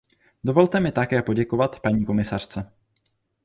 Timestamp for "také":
0.91-1.21